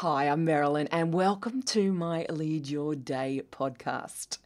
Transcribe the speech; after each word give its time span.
Hi, 0.00 0.28
I'm 0.28 0.44
Marilyn, 0.44 0.88
and 0.88 1.14
welcome 1.14 1.62
to 1.62 1.90
my 1.90 2.26
Lead 2.28 2.68
Your 2.68 2.94
Day 2.94 3.40
podcast. 3.50 4.36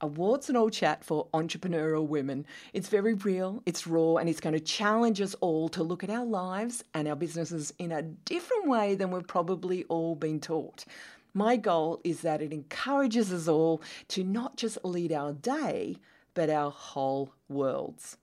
A 0.00 0.06
warts 0.06 0.48
and 0.48 0.56
all 0.56 0.70
chat 0.70 1.04
for 1.04 1.26
entrepreneurial 1.34 2.08
women. 2.08 2.46
It's 2.72 2.88
very 2.88 3.12
real, 3.12 3.62
it's 3.66 3.86
raw, 3.86 4.14
and 4.14 4.30
it's 4.30 4.40
going 4.40 4.54
to 4.54 4.60
challenge 4.60 5.20
us 5.20 5.34
all 5.42 5.68
to 5.68 5.82
look 5.82 6.02
at 6.02 6.08
our 6.08 6.24
lives 6.24 6.84
and 6.94 7.06
our 7.06 7.16
businesses 7.16 7.70
in 7.78 7.92
a 7.92 8.00
different 8.00 8.66
way 8.66 8.94
than 8.94 9.10
we've 9.10 9.26
probably 9.26 9.84
all 9.90 10.14
been 10.14 10.40
taught. 10.40 10.86
My 11.34 11.56
goal 11.56 12.00
is 12.02 12.22
that 12.22 12.40
it 12.40 12.54
encourages 12.54 13.30
us 13.30 13.46
all 13.46 13.82
to 14.08 14.24
not 14.24 14.56
just 14.56 14.82
lead 14.84 15.12
our 15.12 15.34
day, 15.34 15.98
but 16.32 16.48
our 16.48 16.70
whole 16.70 17.34
worlds. 17.50 18.16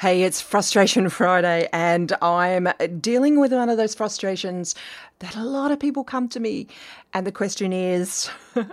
Hey, 0.00 0.22
it's 0.22 0.40
Frustration 0.40 1.10
Friday, 1.10 1.68
and 1.74 2.10
I'm 2.22 2.70
dealing 3.02 3.38
with 3.38 3.52
one 3.52 3.68
of 3.68 3.76
those 3.76 3.94
frustrations 3.94 4.74
that 5.18 5.36
a 5.36 5.44
lot 5.44 5.72
of 5.72 5.78
people 5.78 6.04
come 6.04 6.26
to 6.30 6.40
me. 6.40 6.68
And 7.12 7.26
the 7.26 7.32
question 7.32 7.70
is 7.74 8.30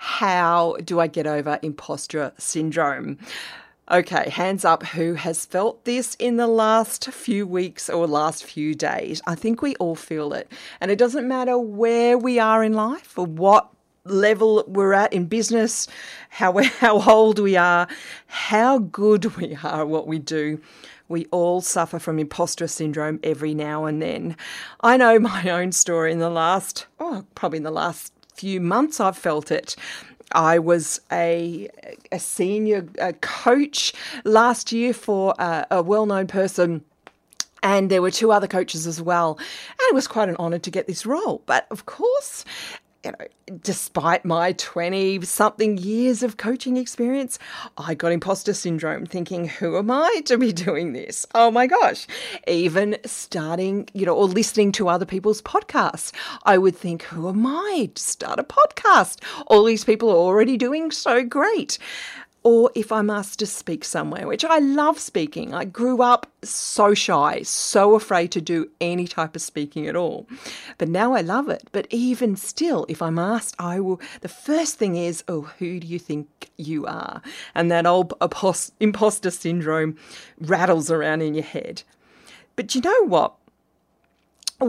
how 0.00 0.76
do 0.84 0.98
I 0.98 1.06
get 1.06 1.24
over 1.24 1.60
imposter 1.62 2.32
syndrome? 2.36 3.16
Okay, 3.92 4.28
hands 4.28 4.64
up 4.64 4.82
who 4.82 5.14
has 5.14 5.46
felt 5.46 5.84
this 5.84 6.16
in 6.16 6.36
the 6.36 6.48
last 6.48 7.12
few 7.12 7.46
weeks 7.46 7.88
or 7.88 8.08
last 8.08 8.42
few 8.42 8.74
days. 8.74 9.22
I 9.24 9.36
think 9.36 9.62
we 9.62 9.76
all 9.76 9.94
feel 9.94 10.32
it. 10.32 10.50
And 10.80 10.90
it 10.90 10.98
doesn't 10.98 11.28
matter 11.28 11.56
where 11.56 12.18
we 12.18 12.40
are 12.40 12.64
in 12.64 12.72
life 12.72 13.16
or 13.16 13.26
what 13.26 13.70
level 14.04 14.64
we're 14.66 14.92
at 14.92 15.12
in 15.12 15.26
business, 15.26 15.88
how 16.30 16.62
how 16.62 17.00
old 17.02 17.38
we 17.38 17.56
are, 17.56 17.88
how 18.26 18.78
good 18.78 19.36
we 19.36 19.56
are 19.62 19.82
at 19.82 19.88
what 19.88 20.06
we 20.06 20.18
do. 20.18 20.60
We 21.08 21.26
all 21.26 21.60
suffer 21.60 21.98
from 21.98 22.18
imposter 22.18 22.66
syndrome 22.66 23.20
every 23.22 23.52
now 23.54 23.84
and 23.84 24.00
then. 24.00 24.36
I 24.80 24.96
know 24.96 25.18
my 25.20 25.50
own 25.50 25.72
story 25.72 26.12
in 26.12 26.20
the 26.20 26.30
last, 26.30 26.86
oh, 27.00 27.24
probably 27.34 27.58
in 27.58 27.64
the 27.64 27.70
last 27.70 28.12
few 28.34 28.60
months, 28.60 28.98
I've 28.98 29.18
felt 29.18 29.50
it. 29.50 29.76
I 30.34 30.58
was 30.58 31.00
a, 31.12 31.68
a 32.10 32.18
senior 32.18 32.88
a 32.98 33.12
coach 33.12 33.92
last 34.24 34.72
year 34.72 34.94
for 34.94 35.34
a, 35.38 35.66
a 35.70 35.82
well 35.82 36.06
known 36.06 36.26
person 36.26 36.82
and 37.62 37.90
there 37.90 38.02
were 38.02 38.10
two 38.10 38.32
other 38.32 38.48
coaches 38.48 38.86
as 38.86 39.00
well. 39.00 39.38
And 39.38 39.88
it 39.88 39.94
was 39.94 40.08
quite 40.08 40.28
an 40.28 40.36
honour 40.36 40.58
to 40.58 40.70
get 40.70 40.86
this 40.86 41.06
role. 41.06 41.42
But 41.46 41.66
of 41.70 41.86
course, 41.86 42.44
you 43.04 43.10
uh, 43.10 43.14
know, 43.18 43.56
despite 43.62 44.24
my 44.24 44.52
20 44.52 45.22
something 45.22 45.76
years 45.76 46.22
of 46.22 46.36
coaching 46.36 46.76
experience, 46.76 47.38
I 47.76 47.94
got 47.94 48.12
imposter 48.12 48.54
syndrome 48.54 49.06
thinking, 49.06 49.48
who 49.48 49.76
am 49.76 49.90
I 49.90 50.22
to 50.26 50.38
be 50.38 50.52
doing 50.52 50.92
this? 50.92 51.26
Oh 51.34 51.50
my 51.50 51.66
gosh. 51.66 52.06
Even 52.46 52.96
starting, 53.04 53.88
you 53.92 54.06
know, 54.06 54.14
or 54.14 54.26
listening 54.26 54.72
to 54.72 54.88
other 54.88 55.06
people's 55.06 55.42
podcasts, 55.42 56.12
I 56.44 56.58
would 56.58 56.76
think, 56.76 57.02
who 57.02 57.28
am 57.28 57.46
I 57.46 57.90
to 57.94 58.02
start 58.02 58.38
a 58.38 58.44
podcast? 58.44 59.22
All 59.48 59.64
these 59.64 59.84
people 59.84 60.10
are 60.10 60.16
already 60.16 60.56
doing 60.56 60.90
so 60.90 61.24
great 61.24 61.78
or 62.44 62.70
if 62.74 62.90
I'm 62.90 63.10
asked 63.10 63.38
to 63.38 63.46
speak 63.46 63.84
somewhere, 63.84 64.26
which 64.26 64.44
I 64.44 64.58
love 64.58 64.98
speaking. 64.98 65.54
I 65.54 65.64
grew 65.64 66.02
up 66.02 66.26
so 66.42 66.92
shy, 66.94 67.42
so 67.42 67.94
afraid 67.94 68.32
to 68.32 68.40
do 68.40 68.70
any 68.80 69.06
type 69.06 69.36
of 69.36 69.42
speaking 69.42 69.86
at 69.86 69.96
all. 69.96 70.26
But 70.78 70.88
now 70.88 71.14
I 71.14 71.20
love 71.20 71.48
it. 71.48 71.68
But 71.72 71.86
even 71.90 72.36
still, 72.36 72.84
if 72.88 73.00
I'm 73.00 73.18
asked, 73.18 73.54
I 73.58 73.78
will, 73.80 74.00
the 74.22 74.28
first 74.28 74.76
thing 74.76 74.96
is, 74.96 75.22
oh, 75.28 75.52
who 75.58 75.78
do 75.78 75.86
you 75.86 75.98
think 75.98 76.50
you 76.56 76.86
are? 76.86 77.22
And 77.54 77.70
that 77.70 77.86
old 77.86 78.14
imposter 78.80 79.30
syndrome 79.30 79.96
rattles 80.40 80.90
around 80.90 81.22
in 81.22 81.34
your 81.34 81.44
head. 81.44 81.82
But 82.56 82.74
you 82.74 82.80
know 82.80 83.06
what? 83.06 83.34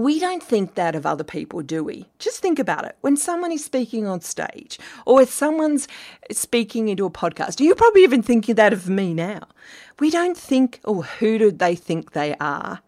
We 0.02 0.20
don't 0.20 0.44
think 0.44 0.76
that 0.76 0.96
of 0.96 1.06
other 1.06 1.24
people, 1.24 1.62
do 1.62 1.84
we? 1.84 2.08
Just 2.20 2.40
think 2.40 2.60
about 2.60 2.86
it. 2.86 2.96
When 3.02 3.18
someone 3.18 3.52
is 3.52 3.64
speaking 3.66 4.08
on 4.08 4.22
stage 4.22 4.80
or 5.06 5.22
if 5.22 5.30
someone's 5.30 5.88
speaking 6.32 6.90
into 6.90 7.06
a 7.06 7.12
podcast, 7.12 7.60
you 7.60 7.76
probably 7.76 8.04
even 8.04 8.22
thinking 8.22 8.56
that 8.56 8.74
of 8.74 8.90
me 8.90 9.14
now. 9.14 9.42
We 10.00 10.10
don't 10.10 10.38
think, 10.38 10.80
oh, 10.86 11.02
who 11.02 11.38
do 11.38 11.52
they 11.52 11.76
think 11.76 12.12
they 12.12 12.36
are? 12.40 12.82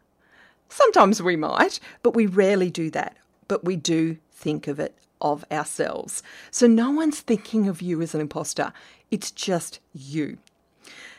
Sometimes 0.70 1.22
we 1.22 1.36
might, 1.36 1.80
but 2.02 2.16
we 2.16 2.26
rarely 2.26 2.70
do 2.70 2.90
that. 2.92 3.16
But 3.48 3.64
we 3.64 3.76
do 3.76 4.18
think 4.32 4.68
of 4.68 4.80
it 4.80 4.96
of 5.22 5.46
ourselves. 5.52 6.22
So 6.52 6.68
no 6.68 6.92
one's 6.92 7.22
thinking 7.22 7.68
of 7.68 7.82
you 7.82 8.02
as 8.02 8.14
an 8.14 8.22
imposter. 8.22 8.74
It's 9.12 9.32
just 9.32 9.80
you. 9.94 10.38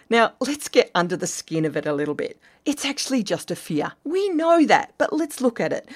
Now, 0.08 0.34
let's 0.40 0.68
get 0.68 0.90
under 0.94 1.16
the 1.16 1.26
skin 1.26 1.64
of 1.64 1.76
it 1.76 1.86
a 1.86 1.92
little 1.92 2.14
bit. 2.14 2.38
It's 2.64 2.84
actually 2.84 3.22
just 3.22 3.50
a 3.50 3.56
fear. 3.56 3.92
We 4.04 4.28
know 4.30 4.64
that, 4.66 4.92
but 4.98 5.12
let's 5.12 5.40
look 5.40 5.60
at 5.60 5.72
it. 5.72 5.88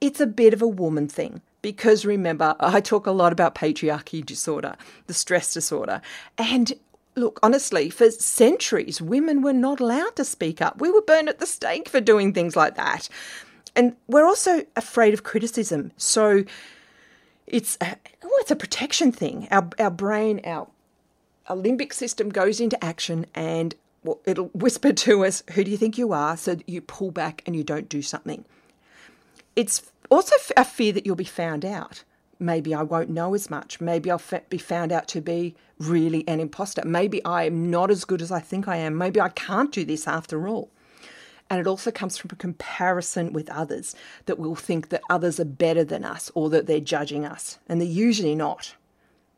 It's 0.00 0.20
a 0.20 0.26
bit 0.26 0.54
of 0.54 0.62
a 0.62 0.68
woman 0.68 1.08
thing 1.08 1.42
because 1.62 2.04
remember, 2.04 2.56
I 2.58 2.80
talk 2.80 3.06
a 3.06 3.10
lot 3.10 3.32
about 3.32 3.54
patriarchy 3.54 4.24
disorder, 4.24 4.76
the 5.06 5.14
stress 5.14 5.52
disorder. 5.52 6.00
And 6.38 6.72
look, 7.16 7.38
honestly, 7.42 7.90
for 7.90 8.10
centuries, 8.10 9.02
women 9.02 9.42
were 9.42 9.52
not 9.52 9.80
allowed 9.80 10.16
to 10.16 10.24
speak 10.24 10.62
up. 10.62 10.80
We 10.80 10.90
were 10.90 11.02
burned 11.02 11.28
at 11.28 11.38
the 11.38 11.46
stake 11.46 11.88
for 11.88 12.00
doing 12.00 12.32
things 12.32 12.56
like 12.56 12.76
that. 12.76 13.08
And 13.76 13.94
we're 14.08 14.26
also 14.26 14.64
afraid 14.76 15.14
of 15.14 15.22
criticism. 15.22 15.92
So 15.96 16.44
it's 17.46 17.76
a, 17.80 17.96
it's 18.22 18.50
a 18.50 18.56
protection 18.56 19.12
thing. 19.12 19.48
Our, 19.50 19.68
our 19.78 19.90
brain, 19.90 20.40
our 20.44 20.66
limbic 21.56 21.92
system 21.92 22.30
goes 22.30 22.60
into 22.60 22.82
action 22.82 23.26
and 23.34 23.74
it'll 24.24 24.48
whisper 24.48 24.92
to 24.92 25.24
us, 25.24 25.42
Who 25.52 25.64
do 25.64 25.70
you 25.70 25.76
think 25.76 25.98
you 25.98 26.12
are? 26.12 26.36
So 26.36 26.56
you 26.66 26.80
pull 26.80 27.10
back 27.10 27.42
and 27.46 27.54
you 27.54 27.64
don't 27.64 27.88
do 27.88 28.02
something. 28.02 28.44
It's 29.56 29.90
also 30.10 30.34
a 30.56 30.64
fear 30.64 30.92
that 30.92 31.06
you'll 31.06 31.16
be 31.16 31.24
found 31.24 31.64
out. 31.64 32.04
Maybe 32.38 32.74
I 32.74 32.82
won't 32.82 33.10
know 33.10 33.34
as 33.34 33.50
much. 33.50 33.80
Maybe 33.80 34.10
I'll 34.10 34.22
be 34.48 34.58
found 34.58 34.92
out 34.92 35.06
to 35.08 35.20
be 35.20 35.54
really 35.78 36.26
an 36.26 36.40
imposter. 36.40 36.82
Maybe 36.84 37.22
I 37.24 37.44
am 37.44 37.70
not 37.70 37.90
as 37.90 38.04
good 38.04 38.22
as 38.22 38.32
I 38.32 38.40
think 38.40 38.66
I 38.66 38.76
am. 38.76 38.96
Maybe 38.96 39.20
I 39.20 39.28
can't 39.28 39.70
do 39.70 39.84
this 39.84 40.08
after 40.08 40.48
all. 40.48 40.70
And 41.50 41.58
it 41.58 41.66
also 41.66 41.90
comes 41.90 42.16
from 42.16 42.30
a 42.32 42.36
comparison 42.36 43.32
with 43.32 43.50
others 43.50 43.96
that 44.26 44.38
we'll 44.38 44.54
think 44.54 44.88
that 44.90 45.02
others 45.10 45.40
are 45.40 45.44
better 45.44 45.82
than 45.82 46.04
us 46.04 46.30
or 46.34 46.48
that 46.50 46.66
they're 46.66 46.80
judging 46.80 47.26
us. 47.26 47.58
And 47.68 47.80
they're 47.80 47.88
usually 47.88 48.36
not. 48.36 48.74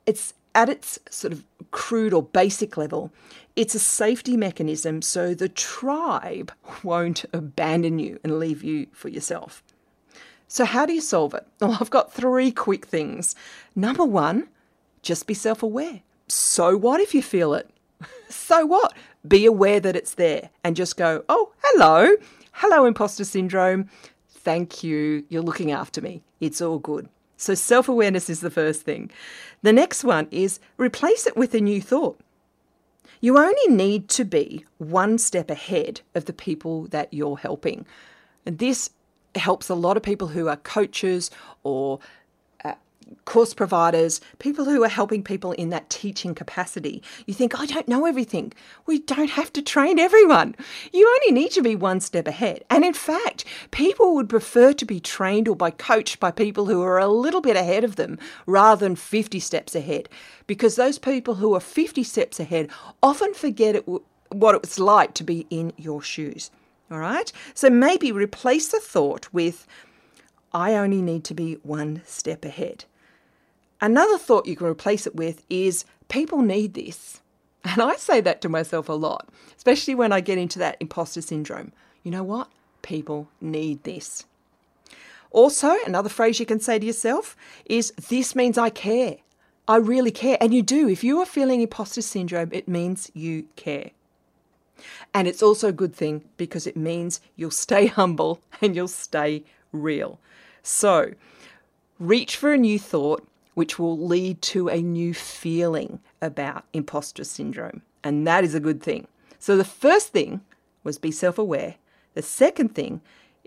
It's 0.07 0.35
at 0.55 0.69
its 0.69 0.99
sort 1.11 1.33
of 1.33 1.45
crude 1.71 2.13
or 2.13 2.23
basic 2.23 2.77
level, 2.77 3.13
it's 3.57 3.75
a 3.75 3.79
safety 3.79 4.37
mechanism 4.37 5.03
so 5.03 5.35
the 5.35 5.49
tribe 5.49 6.53
won't 6.83 7.25
abandon 7.33 7.99
you 7.99 8.19
and 8.25 8.39
leave 8.39 8.63
you 8.63 8.87
for 8.93 9.09
yourself. 9.09 9.63
So, 10.49 10.65
how 10.65 10.85
do 10.85 10.93
you 10.93 11.01
solve 11.01 11.33
it? 11.35 11.47
Well, 11.61 11.79
I've 11.81 11.91
got 11.91 12.13
three 12.13 12.53
quick 12.53 12.87
things. 12.87 13.35
Number 13.75 14.05
one, 14.05 14.49
just 15.01 15.27
be 15.27 15.35
self 15.35 15.63
aware. 15.63 16.03
So, 16.29 16.77
what 16.77 17.01
if 17.01 17.15
you 17.15 17.23
feel 17.23 17.55
it? 17.55 17.71
so, 18.29 18.67
what? 18.67 18.93
Be 19.27 19.47
aware 19.47 19.81
that 19.81 19.97
it's 19.97 20.15
there 20.15 20.51
and 20.63 20.77
just 20.77 20.97
go, 20.97 21.25
oh, 21.29 21.53
hello. 21.63 22.17
Hello, 22.53 22.85
imposter 22.85 23.25
syndrome. 23.25 23.89
Thank 24.29 24.83
you. 24.85 25.25
You're 25.29 25.43
looking 25.43 25.73
after 25.73 26.03
me. 26.03 26.23
It's 26.41 26.61
all 26.61 26.79
good. 26.79 27.09
So, 27.43 27.57
self 27.57 27.89
awareness 27.89 28.31
is 28.31 28.39
the 28.39 28.53
first 28.53 28.83
thing. 28.83 29.11
The 29.63 29.73
next 29.73 30.05
one 30.05 30.29
is 30.31 30.61
replace 30.79 31.27
it 31.27 31.37
with 31.37 31.55
a 31.55 31.61
new 31.61 31.83
thought. 31.83 32.21
You 33.21 33.37
only 33.37 33.67
need 33.67 34.09
to 34.11 34.25
be 34.25 34.65
one 34.79 35.19
step 35.19 35.51
ahead 35.51 36.03
of 36.15 36.27
the 36.27 36.33
people 36.33 36.87
that 36.89 37.13
you're 37.13 37.37
helping. 37.37 37.85
And 38.47 38.59
this 38.59 38.91
helps 39.35 39.69
a 39.69 39.75
lot 39.75 39.97
of 39.97 40.05
people 40.05 40.29
who 40.29 40.47
are 40.47 40.57
coaches 40.57 41.33
or 41.65 41.99
course 43.25 43.55
providers, 43.55 44.21
people 44.39 44.65
who 44.65 44.83
are 44.83 44.89
helping 44.89 45.23
people 45.23 45.53
in 45.53 45.71
that 45.71 45.89
teaching 45.91 46.35
capacity. 46.35 47.03
You 47.27 47.35
think, 47.35 47.59
I 47.59 47.67
don't 47.67 47.89
know 47.89 48.07
everything. 48.07 48.53
We 48.87 48.99
don't 48.99 49.31
have 49.31 49.53
to 49.55 49.63
train 49.63 49.99
everyone. 49.99 50.55
You 50.93 51.09
only 51.09 51.41
need 51.41 51.53
to 51.53 51.63
be 51.63 51.77
one 51.77 52.01
step 52.01 52.27
ahead. 52.27 52.65
And 52.71 52.85
in 52.85 52.95
fact, 52.95 53.45
people 53.71 54.15
would 54.15 54.29
prefer 54.29 54.73
to 54.73 54.85
be 54.85 55.01
trained 55.01 55.49
or 55.49 55.57
by 55.57 55.71
coached 55.71 56.21
by 56.21 56.31
people 56.31 56.67
who 56.67 56.83
are 56.83 56.99
a 56.99 57.09
little 57.09 57.41
bit 57.41 57.57
ahead 57.57 57.85
of 57.85 57.97
them 57.97 58.19
rather 58.47 58.85
than 58.87 58.97
50 58.97 59.41
steps 59.41 59.75
ahead. 59.75 60.09
Because 60.47 60.77
those 60.77 60.99
people 60.99 61.37
who 61.37 61.55
are 61.55 61.61
50 61.61 62.03
steps 62.03 62.41
ahead 62.41 62.69
often 63.03 63.35
forget 63.35 63.77
it, 63.77 63.87
what 64.31 64.55
it 64.55 64.63
was 64.63 64.79
like 64.79 65.15
to 65.15 65.25
be 65.25 65.47
in 65.51 65.73
your 65.77 66.03
shoes. 66.03 66.51
All 66.91 66.99
right? 66.99 67.33
So 67.55 67.71
maybe 67.71 68.13
replace 68.13 68.69
the 68.69 68.81
thought 68.81 69.33
with, 69.33 69.67
I 70.53 70.75
only 70.75 71.01
need 71.01 71.25
to 71.25 71.35
be 71.35 71.55
one 71.63 72.03
step 72.05 72.45
ahead. 72.45 72.85
Another 73.83 74.17
thought 74.17 74.47
you 74.47 74.55
can 74.55 74.69
replace 74.69 75.09
it 75.09 75.17
with 75.17 75.45
is 75.51 75.85
people 76.09 76.41
need 76.41 76.75
this. 76.75 77.19
And 77.65 77.81
I 77.81 77.95
say 77.95 78.21
that 78.21 78.41
to 78.41 78.49
myself 78.49 78.89
a 78.89 78.93
lot, 78.93 79.29
especially 79.57 79.95
when 79.95 80.11
I 80.11 80.21
get 80.21 80.37
into 80.37 80.59
that 80.59 80.77
imposter 80.81 81.21
syndrome. 81.21 81.73
You 82.03 82.11
know 82.11 82.25
what? 82.25 82.49
People 82.83 83.29
need 83.41 83.85
this. 83.85 84.25
Also, 85.31 85.77
another 85.87 86.09
phrase 86.09 86.41
you 86.41 86.47
can 86.47 86.59
say 86.59 86.81
to 86.81 86.87
yourself 86.87 87.37
is, 87.67 87.93
This 88.09 88.35
means 88.35 88.59
I 88.59 88.71
care. 88.71 89.19
I 89.69 89.77
really 89.77 90.11
care. 90.11 90.37
And 90.41 90.53
you 90.53 90.63
do. 90.63 90.89
If 90.89 91.05
you 91.05 91.21
are 91.21 91.27
feeling 91.27 91.61
imposter 91.61 92.03
syndrome, 92.03 92.51
it 92.53 92.67
means 92.67 93.13
you 93.15 93.47
care. 93.55 93.93
And 95.15 95.29
it's 95.29 95.43
also 95.43 95.69
a 95.69 95.73
good 95.73 95.95
thing 95.95 96.25
because 96.37 96.67
it 96.67 96.77
means 96.77 97.21
you'll 97.37 97.53
stay 97.53 97.87
humble 97.99 98.41
and 98.61 98.75
you'll 98.75 98.89
stay 98.89 99.45
real. 99.71 100.19
So, 100.65 101.13
reach 102.01 102.37
for 102.37 102.53
a 102.53 102.59
new 102.59 102.81
thought 102.81 103.25
which 103.55 103.79
will 103.79 103.99
lead 103.99 104.41
to 104.43 104.69
a 104.69 104.81
new 104.81 105.13
feeling 105.13 106.01
about 106.21 106.65
imposter 106.73 107.25
syndrome. 107.25 107.83
And 108.03 108.27
that 108.27 108.45
is 108.45 108.55
a 108.55 108.61
good 108.61 108.83
thing. 108.83 109.07
So, 109.39 109.57
the 109.57 109.65
first 109.65 110.09
thing 110.09 110.41
was 110.85 110.99
be 110.99 111.11
self 111.11 111.39
aware. 111.39 111.77
The 112.15 112.23
second 112.23 112.75
thing 112.75 113.01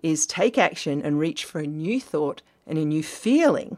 is 0.04 0.26
take 0.26 0.58
action 0.58 1.02
and 1.02 1.20
reach 1.20 1.46
for 1.46 1.60
a 1.60 1.68
new 1.68 2.00
thought 2.00 2.42
and 2.68 2.78
a 2.78 2.86
new 2.86 3.04
feeling. 3.04 3.78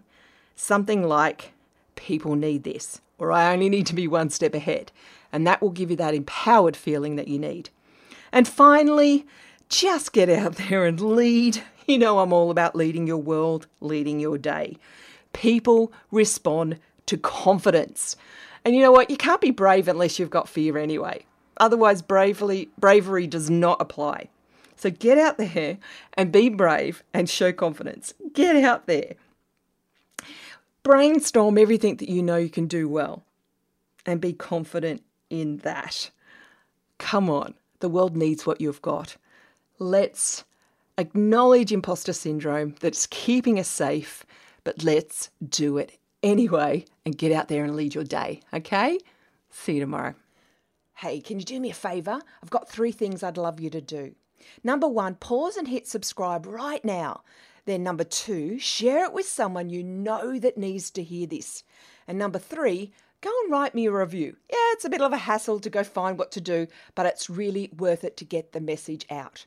Something 0.55 1.03
like, 1.03 1.53
people 1.95 2.35
need 2.35 2.63
this, 2.63 3.01
or 3.17 3.31
I 3.31 3.51
only 3.53 3.69
need 3.69 3.85
to 3.87 3.95
be 3.95 4.07
one 4.07 4.29
step 4.29 4.53
ahead. 4.53 4.91
And 5.31 5.45
that 5.45 5.61
will 5.61 5.69
give 5.69 5.91
you 5.91 5.97
that 5.97 6.13
empowered 6.13 6.75
feeling 6.75 7.15
that 7.17 7.27
you 7.27 7.37
need. 7.37 7.69
And 8.31 8.47
finally, 8.47 9.25
just 9.69 10.13
get 10.13 10.29
out 10.29 10.55
there 10.55 10.85
and 10.85 10.99
lead. 10.99 11.63
You 11.85 11.97
know, 11.97 12.19
I'm 12.19 12.33
all 12.33 12.51
about 12.51 12.75
leading 12.75 13.07
your 13.07 13.17
world, 13.17 13.67
leading 13.79 14.19
your 14.19 14.37
day. 14.37 14.75
People 15.33 15.91
respond 16.11 16.79
to 17.05 17.17
confidence. 17.17 18.15
And 18.65 18.75
you 18.75 18.81
know 18.81 18.91
what? 18.91 19.09
You 19.09 19.17
can't 19.17 19.41
be 19.41 19.51
brave 19.51 19.87
unless 19.87 20.19
you've 20.19 20.29
got 20.29 20.49
fear 20.49 20.77
anyway. 20.77 21.25
Otherwise, 21.57 22.01
bravely, 22.01 22.69
bravery 22.79 23.27
does 23.27 23.49
not 23.49 23.81
apply. 23.81 24.29
So 24.75 24.91
get 24.91 25.17
out 25.17 25.37
there 25.37 25.77
and 26.13 26.31
be 26.31 26.49
brave 26.49 27.03
and 27.13 27.29
show 27.29 27.51
confidence. 27.51 28.13
Get 28.33 28.55
out 28.55 28.85
there. 28.85 29.15
Brainstorm 30.83 31.57
everything 31.57 31.97
that 31.97 32.09
you 32.09 32.21
know 32.21 32.37
you 32.37 32.49
can 32.49 32.67
do 32.67 32.87
well 32.87 33.23
and 34.05 34.21
be 34.21 34.33
confident 34.33 35.03
in 35.29 35.57
that. 35.57 36.11
Come 36.99 37.29
on, 37.29 37.55
the 37.79 37.89
world 37.89 38.15
needs 38.15 38.45
what 38.45 38.61
you've 38.61 38.81
got. 38.81 39.17
Let's 39.79 40.45
acknowledge 40.97 41.71
imposter 41.71 42.13
syndrome 42.13 42.75
that's 42.79 43.07
keeping 43.07 43.59
us 43.59 43.67
safe, 43.67 44.25
but 44.67 44.83
let's 44.83 45.29
do 45.47 45.77
it 45.77 45.97
anyway 46.21 46.83
and 47.05 47.17
get 47.17 47.31
out 47.31 47.47
there 47.47 47.63
and 47.63 47.73
lead 47.73 47.95
your 47.95 48.03
day, 48.03 48.41
okay? 48.53 48.99
See 49.49 49.75
you 49.75 49.79
tomorrow. 49.79 50.13
Hey, 50.95 51.21
can 51.21 51.39
you 51.39 51.45
do 51.45 51.61
me 51.61 51.69
a 51.69 51.73
favour? 51.73 52.19
I've 52.43 52.49
got 52.49 52.67
three 52.67 52.91
things 52.91 53.23
I'd 53.23 53.37
love 53.37 53.61
you 53.61 53.69
to 53.69 53.79
do. 53.79 54.13
Number 54.65 54.85
one, 54.85 55.15
pause 55.15 55.55
and 55.55 55.69
hit 55.69 55.87
subscribe 55.87 56.45
right 56.45 56.83
now. 56.83 57.21
Then, 57.63 57.81
number 57.81 58.03
two, 58.03 58.59
share 58.59 59.05
it 59.05 59.13
with 59.13 59.25
someone 59.25 59.69
you 59.69 59.83
know 59.83 60.37
that 60.37 60.57
needs 60.57 60.91
to 60.91 61.01
hear 61.01 61.27
this. 61.27 61.63
And 62.05 62.19
number 62.19 62.37
three, 62.37 62.91
go 63.21 63.31
and 63.43 63.51
write 63.53 63.73
me 63.73 63.85
a 63.85 63.91
review. 63.93 64.35
Yeah, 64.49 64.73
it's 64.73 64.83
a 64.83 64.89
bit 64.89 65.01
of 65.01 65.13
a 65.13 65.17
hassle 65.17 65.61
to 65.61 65.69
go 65.69 65.85
find 65.85 66.19
what 66.19 66.33
to 66.33 66.41
do, 66.41 66.67
but 66.93 67.05
it's 67.05 67.29
really 67.29 67.69
worth 67.77 68.03
it 68.03 68.17
to 68.17 68.25
get 68.25 68.51
the 68.51 68.59
message 68.59 69.05
out. 69.09 69.45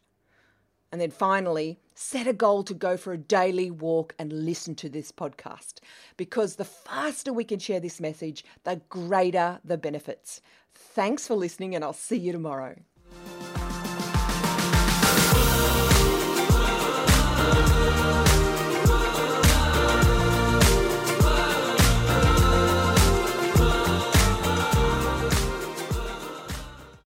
And 0.90 0.98
then 0.98 1.10
finally, 1.10 1.78
set 2.00 2.26
a 2.26 2.32
goal 2.32 2.62
to 2.64 2.72
go 2.72 2.96
for 2.96 3.12
a 3.12 3.18
daily 3.18 3.70
walk 3.70 4.14
and 4.18 4.32
listen 4.32 4.74
to 4.74 4.88
this 4.88 5.12
podcast 5.12 5.80
because 6.16 6.56
the 6.56 6.64
faster 6.64 7.30
we 7.30 7.44
can 7.44 7.58
share 7.58 7.78
this 7.78 8.00
message, 8.00 8.42
the 8.64 8.80
greater 8.88 9.60
the 9.64 9.76
benefits. 9.76 10.40
Thanks 10.72 11.26
for 11.26 11.34
listening, 11.34 11.74
and 11.74 11.84
I'll 11.84 11.92
see 11.92 12.16
you 12.16 12.32
tomorrow. 12.32 12.76